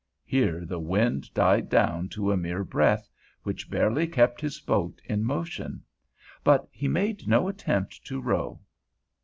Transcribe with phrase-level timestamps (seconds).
[0.25, 3.07] Here the wind died down to a mere breath,
[3.43, 5.83] which barely kept his boat in motion;
[6.43, 8.59] but he made no attempt to row.